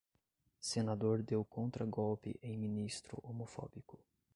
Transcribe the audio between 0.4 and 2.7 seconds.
Senador deu contragolpe em